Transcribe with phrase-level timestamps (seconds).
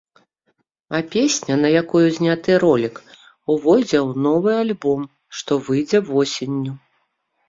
[0.99, 2.95] А песня, на якую зняты ролік,
[3.55, 5.05] увойдзе ў новы альбом,
[5.41, 6.73] што выйдзе восенню.